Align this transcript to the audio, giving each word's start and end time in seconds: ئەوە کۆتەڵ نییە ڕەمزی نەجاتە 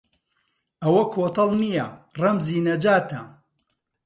ئەوە 0.83 1.03
کۆتەڵ 1.13 1.49
نییە 1.61 1.85
ڕەمزی 2.21 2.63
نەجاتە 2.67 3.21